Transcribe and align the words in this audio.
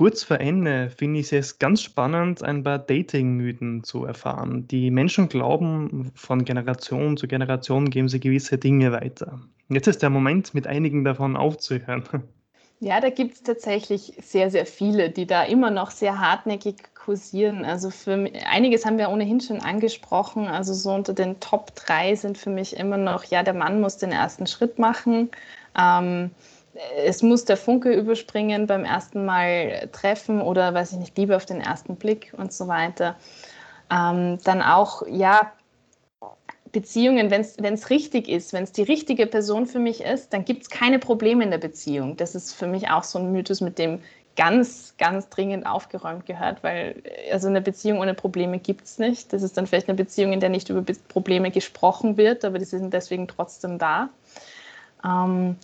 kurz 0.00 0.24
vor 0.24 0.40
Ende 0.40 0.88
finde 0.88 1.20
ich 1.20 1.30
es 1.30 1.58
ganz 1.58 1.82
spannend, 1.82 2.42
ein 2.42 2.64
paar 2.64 2.78
Dating-Mythen 2.78 3.84
zu 3.84 4.06
erfahren. 4.06 4.66
Die 4.66 4.90
Menschen 4.90 5.28
glauben, 5.28 6.10
von 6.14 6.46
Generation 6.46 7.18
zu 7.18 7.28
Generation 7.28 7.90
geben 7.90 8.08
sie 8.08 8.18
gewisse 8.18 8.56
Dinge 8.56 8.92
weiter. 8.92 9.38
Jetzt 9.68 9.88
ist 9.88 10.00
der 10.00 10.08
Moment, 10.08 10.54
mit 10.54 10.66
einigen 10.66 11.04
davon 11.04 11.36
aufzuhören. 11.36 12.04
Ja, 12.82 12.98
da 12.98 13.10
gibt 13.10 13.34
es 13.34 13.42
tatsächlich 13.42 14.14
sehr, 14.22 14.50
sehr 14.50 14.64
viele, 14.64 15.10
die 15.10 15.26
da 15.26 15.42
immer 15.42 15.70
noch 15.70 15.90
sehr 15.90 16.18
hartnäckig 16.18 16.76
kursieren. 16.94 17.66
Also 17.66 17.90
für 17.90 18.14
einiges 18.50 18.86
haben 18.86 18.96
wir 18.96 19.10
ohnehin 19.10 19.38
schon 19.42 19.60
angesprochen. 19.60 20.46
Also 20.46 20.72
so 20.72 20.94
unter 20.94 21.12
den 21.12 21.40
Top 21.40 21.74
3 21.74 22.14
sind 22.14 22.38
für 22.38 22.48
mich 22.48 22.74
immer 22.78 22.96
noch, 22.96 23.24
ja, 23.24 23.42
der 23.42 23.52
Mann 23.52 23.82
muss 23.82 23.98
den 23.98 24.12
ersten 24.12 24.46
Schritt 24.46 24.78
machen. 24.78 25.30
Ähm, 25.78 26.30
es 27.04 27.22
muss 27.22 27.44
der 27.44 27.56
Funke 27.56 27.92
überspringen 27.92 28.66
beim 28.66 28.84
ersten 28.84 29.24
Mal 29.24 29.88
treffen 29.92 30.40
oder, 30.40 30.72
weiß 30.72 30.92
ich 30.92 30.98
nicht, 30.98 31.18
Liebe 31.18 31.36
auf 31.36 31.46
den 31.46 31.60
ersten 31.60 31.96
Blick 31.96 32.32
und 32.36 32.52
so 32.52 32.68
weiter. 32.68 33.16
Ähm, 33.90 34.38
dann 34.44 34.62
auch, 34.62 35.02
ja, 35.08 35.52
Beziehungen, 36.72 37.30
wenn 37.32 37.74
es 37.74 37.90
richtig 37.90 38.28
ist, 38.28 38.52
wenn 38.52 38.62
es 38.62 38.70
die 38.70 38.82
richtige 38.82 39.26
Person 39.26 39.66
für 39.66 39.80
mich 39.80 40.02
ist, 40.02 40.32
dann 40.32 40.44
gibt 40.44 40.62
es 40.62 40.70
keine 40.70 41.00
Probleme 41.00 41.42
in 41.42 41.50
der 41.50 41.58
Beziehung. 41.58 42.16
Das 42.16 42.36
ist 42.36 42.54
für 42.54 42.68
mich 42.68 42.88
auch 42.90 43.02
so 43.02 43.18
ein 43.18 43.32
Mythos, 43.32 43.60
mit 43.60 43.78
dem 43.78 44.00
ganz, 44.36 44.94
ganz 44.96 45.28
dringend 45.28 45.66
aufgeräumt 45.66 46.26
gehört, 46.26 46.62
weil 46.62 47.02
also 47.32 47.48
eine 47.48 47.60
Beziehung 47.60 47.98
ohne 47.98 48.14
Probleme 48.14 48.58
gibt 48.58 48.84
es 48.84 48.98
nicht. 48.98 49.32
Das 49.32 49.42
ist 49.42 49.56
dann 49.56 49.66
vielleicht 49.66 49.88
eine 49.88 49.96
Beziehung, 49.96 50.32
in 50.32 50.40
der 50.40 50.48
nicht 50.48 50.68
über 50.68 50.84
Probleme 51.08 51.50
gesprochen 51.50 52.16
wird, 52.16 52.44
aber 52.44 52.58
die 52.58 52.64
sind 52.64 52.94
deswegen 52.94 53.26
trotzdem 53.26 53.78
da. 53.78 54.08
Ähm, 55.04 55.56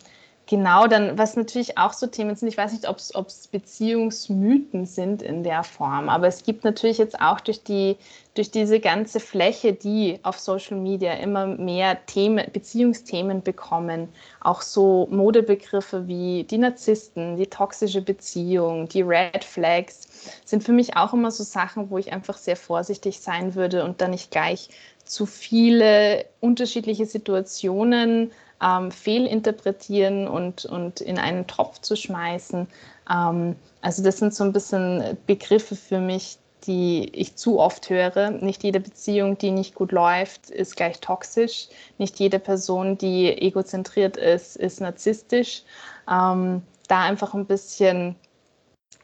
Genau, 0.48 0.86
dann 0.86 1.18
was 1.18 1.34
natürlich 1.34 1.76
auch 1.76 1.92
so 1.92 2.06
Themen 2.06 2.36
sind, 2.36 2.46
ich 2.46 2.56
weiß 2.56 2.70
nicht, 2.70 2.88
ob 2.88 2.98
es 2.98 3.48
Beziehungsmythen 3.48 4.86
sind 4.86 5.20
in 5.20 5.42
der 5.42 5.64
Form, 5.64 6.08
aber 6.08 6.28
es 6.28 6.44
gibt 6.44 6.62
natürlich 6.62 6.98
jetzt 6.98 7.20
auch 7.20 7.40
durch, 7.40 7.64
die, 7.64 7.96
durch 8.34 8.52
diese 8.52 8.78
ganze 8.78 9.18
Fläche, 9.18 9.72
die 9.72 10.20
auf 10.22 10.38
Social 10.38 10.76
Media 10.76 11.14
immer 11.14 11.48
mehr 11.48 11.98
Themen, 12.06 12.46
Beziehungsthemen 12.52 13.42
bekommen, 13.42 14.08
auch 14.40 14.62
so 14.62 15.08
Modebegriffe 15.10 16.06
wie 16.06 16.44
die 16.44 16.58
Narzissten, 16.58 17.36
die 17.36 17.48
toxische 17.48 18.00
Beziehung, 18.00 18.88
die 18.88 19.02
Red 19.02 19.42
Flags, 19.42 20.06
sind 20.44 20.62
für 20.62 20.72
mich 20.72 20.96
auch 20.96 21.12
immer 21.12 21.32
so 21.32 21.42
Sachen, 21.42 21.90
wo 21.90 21.98
ich 21.98 22.12
einfach 22.12 22.36
sehr 22.36 22.56
vorsichtig 22.56 23.18
sein 23.18 23.56
würde 23.56 23.84
und 23.84 24.00
dann 24.00 24.12
nicht 24.12 24.30
gleich 24.30 24.68
zu 25.06 25.26
viele 25.26 26.26
unterschiedliche 26.40 27.06
Situationen 27.06 28.32
ähm, 28.62 28.90
fehlinterpretieren 28.90 30.28
und, 30.28 30.64
und 30.64 31.00
in 31.00 31.18
einen 31.18 31.46
Topf 31.46 31.80
zu 31.80 31.96
schmeißen. 31.96 32.66
Ähm, 33.10 33.56
also 33.80 34.02
das 34.02 34.18
sind 34.18 34.34
so 34.34 34.44
ein 34.44 34.52
bisschen 34.52 35.16
Begriffe 35.26 35.76
für 35.76 36.00
mich, 36.00 36.38
die 36.66 37.10
ich 37.14 37.36
zu 37.36 37.60
oft 37.60 37.90
höre. 37.90 38.30
Nicht 38.30 38.64
jede 38.64 38.80
Beziehung, 38.80 39.38
die 39.38 39.50
nicht 39.50 39.74
gut 39.74 39.92
läuft, 39.92 40.50
ist 40.50 40.76
gleich 40.76 41.00
toxisch. 41.00 41.68
Nicht 41.98 42.18
jede 42.18 42.38
Person, 42.38 42.98
die 42.98 43.28
egozentriert 43.28 44.16
ist, 44.16 44.56
ist 44.56 44.80
narzisstisch. 44.80 45.62
Ähm, 46.10 46.62
da 46.88 47.02
einfach 47.02 47.34
ein 47.34 47.46
bisschen, 47.46 48.16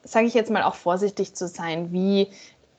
sage 0.02 0.26
ich 0.26 0.34
jetzt 0.34 0.50
mal, 0.50 0.62
auch 0.62 0.74
vorsichtig 0.74 1.34
zu 1.34 1.46
sein, 1.46 1.92
wie 1.92 2.28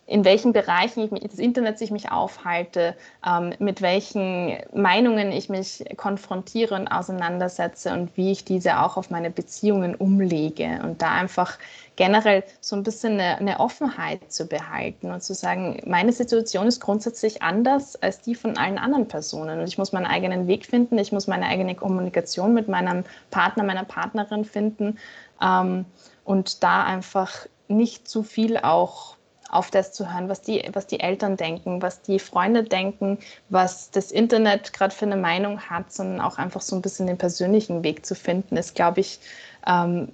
in 0.05 0.25
welchen 0.25 0.51
Bereichen 0.51 1.03
ich 1.15 1.29
des 1.29 1.39
Internets 1.39 1.79
ich 1.79 1.91
mich 1.91 2.11
aufhalte, 2.11 2.93
ähm, 3.25 3.53
mit 3.59 3.81
welchen 3.81 4.57
Meinungen 4.73 5.31
ich 5.31 5.47
mich 5.47 5.83
konfrontiere 5.95 6.75
und 6.75 6.87
auseinandersetze 6.89 7.93
und 7.93 8.15
wie 8.17 8.31
ich 8.31 8.43
diese 8.43 8.81
auch 8.81 8.97
auf 8.97 9.09
meine 9.09 9.29
Beziehungen 9.29 9.95
umlege. 9.95 10.81
Und 10.83 11.01
da 11.01 11.11
einfach 11.11 11.57
generell 11.95 12.43
so 12.59 12.75
ein 12.75 12.83
bisschen 12.83 13.13
eine, 13.13 13.37
eine 13.37 13.59
Offenheit 13.61 14.31
zu 14.31 14.45
behalten 14.45 15.11
und 15.11 15.23
zu 15.23 15.33
sagen, 15.33 15.81
meine 15.85 16.11
Situation 16.11 16.67
ist 16.67 16.81
grundsätzlich 16.81 17.41
anders 17.41 17.95
als 18.01 18.19
die 18.19 18.35
von 18.35 18.57
allen 18.57 18.77
anderen 18.77 19.07
Personen. 19.07 19.59
Und 19.59 19.67
ich 19.67 19.77
muss 19.77 19.93
meinen 19.93 20.05
eigenen 20.05 20.47
Weg 20.47 20.65
finden, 20.65 20.97
ich 20.97 21.13
muss 21.13 21.27
meine 21.27 21.45
eigene 21.45 21.75
Kommunikation 21.75 22.53
mit 22.53 22.67
meinem 22.67 23.05
Partner, 23.31 23.63
meiner 23.63 23.85
Partnerin 23.85 24.43
finden 24.43 24.97
ähm, 25.41 25.85
und 26.25 26.61
da 26.61 26.83
einfach 26.83 27.47
nicht 27.69 28.09
zu 28.09 28.23
viel 28.23 28.57
auch 28.57 29.15
auf 29.49 29.71
das 29.71 29.93
zu 29.93 30.11
hören, 30.11 30.29
was 30.29 30.41
die, 30.41 30.67
was 30.73 30.87
die 30.87 30.99
Eltern 30.99 31.37
denken, 31.37 31.81
was 31.81 32.01
die 32.01 32.19
Freunde 32.19 32.63
denken, 32.63 33.19
was 33.49 33.91
das 33.91 34.11
Internet 34.11 34.73
gerade 34.73 34.93
für 34.93 35.05
eine 35.05 35.17
Meinung 35.17 35.59
hat, 35.61 35.91
sondern 35.91 36.21
auch 36.21 36.37
einfach 36.37 36.61
so 36.61 36.75
ein 36.75 36.81
bisschen 36.81 37.07
den 37.07 37.17
persönlichen 37.17 37.83
Weg 37.83 38.05
zu 38.05 38.15
finden, 38.15 38.57
ist, 38.57 38.75
glaube 38.75 39.01
ich, 39.01 39.19
ähm, 39.67 40.09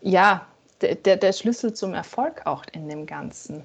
ja, 0.00 0.46
der, 0.80 1.16
der 1.16 1.32
Schlüssel 1.32 1.74
zum 1.74 1.94
Erfolg 1.94 2.46
auch 2.46 2.64
in 2.72 2.88
dem 2.88 3.06
Ganzen. 3.06 3.64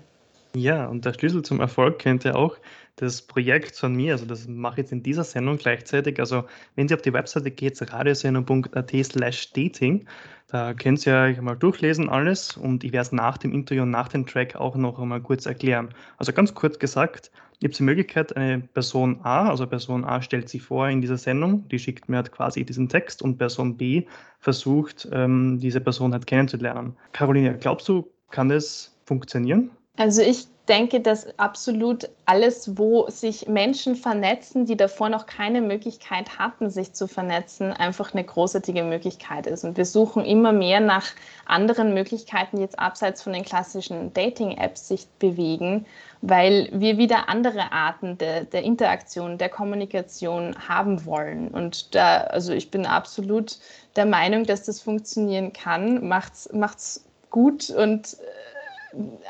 Ja, 0.55 0.85
und 0.85 1.03
der 1.03 1.13
Schlüssel 1.13 1.41
zum 1.41 1.59
Erfolg 1.59 1.97
könnte 1.97 2.35
auch 2.35 2.57
das 2.97 3.23
Projekt 3.23 3.75
von 3.75 3.95
mir, 3.95 4.13
also 4.13 4.25
das 4.25 4.47
mache 4.47 4.73
ich 4.73 4.77
jetzt 4.79 4.91
in 4.91 5.01
dieser 5.01 5.23
Sendung 5.23 5.57
gleichzeitig. 5.57 6.19
Also 6.19 6.43
wenn 6.75 6.87
Sie 6.87 6.93
auf 6.93 7.01
die 7.01 7.11
Webseite 7.11 7.49
geht, 7.49 7.81
radiosendung.at 7.91 8.91
slash 9.03 9.51
dating, 9.53 10.05
da 10.49 10.75
können 10.75 10.97
Sie 10.97 11.09
ja 11.09 11.41
mal 11.41 11.55
durchlesen 11.55 12.07
alles 12.07 12.55
und 12.55 12.83
ich 12.83 12.91
werde 12.93 13.07
es 13.07 13.11
nach 13.11 13.39
dem 13.39 13.51
Interview 13.51 13.81
und 13.81 13.89
nach 13.89 14.09
dem 14.09 14.27
Track 14.27 14.55
auch 14.55 14.75
noch 14.75 14.99
einmal 14.99 15.21
kurz 15.21 15.47
erklären. 15.47 15.89
Also 16.19 16.33
ganz 16.33 16.53
kurz 16.53 16.77
gesagt, 16.77 17.31
gibt 17.59 17.73
es 17.73 17.77
die 17.79 17.83
Möglichkeit, 17.83 18.37
eine 18.37 18.59
Person 18.59 19.21
A, 19.23 19.49
also 19.49 19.65
Person 19.65 20.05
A 20.05 20.21
stellt 20.21 20.49
sich 20.49 20.61
vor 20.61 20.87
in 20.87 21.01
dieser 21.01 21.17
Sendung, 21.17 21.67
die 21.69 21.79
schickt 21.79 22.09
mir 22.09 22.17
halt 22.17 22.31
quasi 22.31 22.63
diesen 22.63 22.89
Text 22.89 23.23
und 23.23 23.39
Person 23.39 23.75
B 23.75 24.05
versucht, 24.37 25.07
ähm, 25.11 25.57
diese 25.59 25.81
Person 25.81 26.13
halt 26.13 26.27
kennenzulernen. 26.27 26.95
Caroline, 27.11 27.57
glaubst 27.57 27.89
du, 27.89 28.07
kann 28.29 28.49
das 28.49 28.95
funktionieren? 29.05 29.71
Also 29.95 30.23
ich 30.23 30.47
denke, 30.67 31.01
dass 31.01 31.37
absolut 31.37 32.09
alles, 32.25 32.77
wo 32.77 33.07
sich 33.09 33.47
Menschen 33.47 33.95
vernetzen, 33.95 34.65
die 34.65 34.77
davor 34.77 35.09
noch 35.09 35.25
keine 35.27 35.61
Möglichkeit 35.61 36.39
hatten, 36.39 36.69
sich 36.69 36.93
zu 36.93 37.07
vernetzen, 37.07 37.73
einfach 37.73 38.13
eine 38.13 38.23
großartige 38.23 38.83
Möglichkeit 38.83 39.45
ist. 39.45 39.65
Und 39.65 39.77
wir 39.77 39.85
suchen 39.85 40.25
immer 40.25 40.51
mehr 40.51 40.79
nach 40.79 41.05
anderen 41.45 41.93
Möglichkeiten, 41.93 42.55
die 42.55 42.63
jetzt 42.63 42.79
abseits 42.79 43.21
von 43.21 43.33
den 43.33 43.43
klassischen 43.43 44.13
Dating-Apps 44.13 44.87
sich 44.87 45.07
bewegen, 45.19 45.85
weil 46.21 46.69
wir 46.71 46.97
wieder 46.97 47.29
andere 47.29 47.71
Arten 47.71 48.17
der, 48.17 48.45
der 48.45 48.63
Interaktion, 48.63 49.37
der 49.37 49.49
Kommunikation 49.49 50.55
haben 50.67 51.05
wollen. 51.05 51.49
Und 51.49 51.93
da, 51.93 52.21
also 52.21 52.53
ich 52.53 52.71
bin 52.71 52.85
absolut 52.85 53.59
der 53.95 54.05
Meinung, 54.05 54.45
dass 54.45 54.63
das 54.63 54.81
funktionieren 54.81 55.53
kann, 55.53 56.07
macht's, 56.07 56.49
macht's 56.53 57.03
gut 57.29 57.69
und 57.69 58.15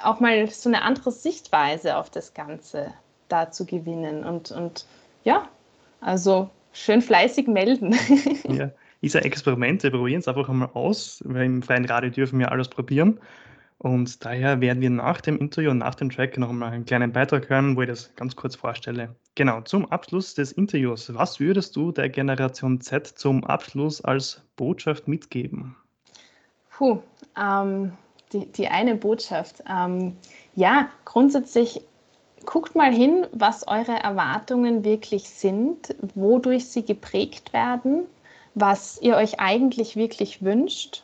auch 0.04 0.20
mal 0.20 0.50
so 0.50 0.70
eine 0.70 0.82
andere 0.82 1.12
Sichtweise 1.12 1.98
auf 1.98 2.10
das 2.10 2.34
Ganze 2.34 2.94
da 3.30 3.52
zu 3.52 3.66
gewinnen. 3.66 4.24
Und, 4.24 4.52
und 4.52 4.86
ja, 5.24 5.48
also 6.02 6.50
schön 6.74 7.02
fleißig 7.02 7.48
melden. 7.48 7.96
Ja, 8.50 8.70
ist 9.02 9.16
ein 9.16 9.24
Experiment, 9.24 9.84
wir 9.84 9.92
probieren 9.92 10.20
es 10.20 10.28
einfach 10.28 10.48
einmal 10.48 10.70
aus, 10.74 11.22
weil 11.26 11.46
im 11.46 11.62
freien 11.62 11.86
Radio 11.86 12.10
dürfen 12.10 12.40
wir 12.40 12.52
alles 12.52 12.70
probieren. 12.70 13.20
Und 13.84 14.24
daher 14.24 14.62
werden 14.62 14.82
wir 14.82 14.90
nach 14.90 15.20
dem 15.20 15.38
Interview 15.38 15.72
und 15.72 15.80
nach 15.80 15.96
dem 15.96 16.10
Track 16.10 16.38
noch 16.38 16.50
einmal 16.50 16.72
einen 16.72 16.86
kleinen 16.86 17.12
Beitrag 17.12 17.50
hören, 17.50 17.76
wo 17.76 17.82
ich 17.82 17.90
das 17.90 18.16
ganz 18.16 18.34
kurz 18.34 18.56
vorstelle. 18.56 19.14
Genau, 19.36 19.60
zum 19.62 19.92
Abschluss 19.92 20.36
des 20.36 20.54
Interviews. 20.54 21.14
Was 21.14 21.42
würdest 21.42 21.76
du 21.76 21.92
der 21.92 22.08
Generation 22.08 22.80
Z 22.80 23.08
zum 23.08 23.44
Abschluss 23.44 24.00
als 24.00 24.42
Botschaft 24.56 25.10
mitgeben? 25.10 25.76
Puh, 26.70 27.02
ähm, 27.38 27.92
die, 28.34 28.46
die 28.48 28.68
eine 28.68 28.96
Botschaft. 28.96 29.64
Ähm, 29.70 30.18
ja, 30.56 30.90
grundsätzlich 31.06 31.82
guckt 32.46 32.76
mal 32.76 32.92
hin, 32.92 33.28
was 33.32 33.68
eure 33.68 33.94
Erwartungen 33.94 34.84
wirklich 34.84 35.30
sind, 35.30 35.96
wodurch 36.16 36.68
sie 36.68 36.84
geprägt 36.84 37.54
werden, 37.54 38.06
was 38.54 39.02
ihr 39.02 39.16
euch 39.16 39.40
eigentlich 39.40 39.96
wirklich 39.96 40.44
wünscht. 40.44 41.04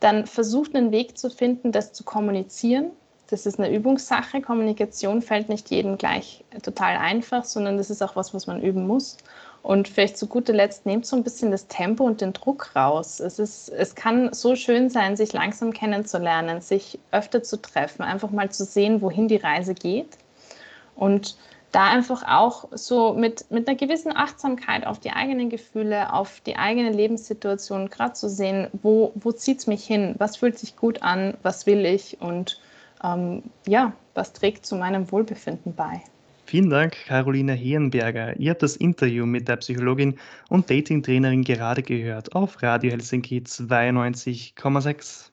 Dann 0.00 0.26
versucht 0.26 0.74
einen 0.74 0.92
Weg 0.92 1.18
zu 1.18 1.30
finden, 1.30 1.72
das 1.72 1.92
zu 1.92 2.04
kommunizieren. 2.04 2.90
Das 3.28 3.44
ist 3.44 3.58
eine 3.58 3.74
Übungssache. 3.74 4.40
Kommunikation 4.40 5.20
fällt 5.20 5.48
nicht 5.48 5.70
jedem 5.70 5.98
gleich 5.98 6.44
total 6.62 6.96
einfach, 6.96 7.44
sondern 7.44 7.76
das 7.76 7.90
ist 7.90 8.02
auch 8.02 8.14
was, 8.14 8.32
was 8.34 8.46
man 8.46 8.62
üben 8.62 8.86
muss. 8.86 9.16
Und 9.62 9.88
vielleicht 9.88 10.16
zu 10.16 10.28
guter 10.28 10.52
Letzt 10.52 10.86
nehmt 10.86 11.06
so 11.06 11.16
ein 11.16 11.24
bisschen 11.24 11.50
das 11.50 11.66
Tempo 11.66 12.04
und 12.04 12.20
den 12.20 12.32
Druck 12.32 12.76
raus. 12.76 13.18
Es, 13.18 13.40
ist, 13.40 13.68
es 13.70 13.96
kann 13.96 14.32
so 14.32 14.54
schön 14.54 14.90
sein, 14.90 15.16
sich 15.16 15.32
langsam 15.32 15.72
kennenzulernen, 15.72 16.60
sich 16.60 17.00
öfter 17.10 17.42
zu 17.42 17.60
treffen, 17.60 18.02
einfach 18.02 18.30
mal 18.30 18.48
zu 18.50 18.64
sehen, 18.64 19.02
wohin 19.02 19.26
die 19.26 19.36
Reise 19.36 19.74
geht. 19.74 20.18
Und 20.94 21.36
da 21.72 21.88
einfach 21.90 22.22
auch 22.28 22.68
so 22.72 23.12
mit, 23.12 23.50
mit 23.50 23.68
einer 23.68 23.76
gewissen 23.76 24.16
Achtsamkeit 24.16 24.86
auf 24.86 25.00
die 25.00 25.10
eigenen 25.10 25.50
Gefühle, 25.50 26.12
auf 26.12 26.40
die 26.46 26.56
eigene 26.56 26.92
Lebenssituation 26.92 27.90
gerade 27.90 28.12
zu 28.12 28.30
sehen, 28.30 28.68
wo, 28.82 29.10
wo 29.16 29.32
zieht 29.32 29.58
es 29.58 29.66
mich 29.66 29.84
hin, 29.84 30.14
was 30.18 30.36
fühlt 30.36 30.58
sich 30.58 30.76
gut 30.76 31.02
an, 31.02 31.36
was 31.42 31.66
will 31.66 31.84
ich 31.84 32.20
und 32.20 32.60
ähm, 33.06 33.42
ja, 33.66 33.92
was 34.14 34.32
trägt 34.32 34.66
zu 34.66 34.76
meinem 34.76 35.10
Wohlbefinden 35.10 35.74
bei. 35.74 36.02
Vielen 36.46 36.70
Dank, 36.70 36.96
Carolina 37.06 37.54
Herenberger. 37.54 38.38
Ihr 38.38 38.50
habt 38.50 38.62
das 38.62 38.76
Interview 38.76 39.26
mit 39.26 39.48
der 39.48 39.56
Psychologin 39.56 40.16
und 40.48 40.70
Dating-Trainerin 40.70 41.42
gerade 41.42 41.82
gehört 41.82 42.34
auf 42.36 42.62
Radio 42.62 42.92
Helsinki 42.92 43.38
92,6. 43.40 45.30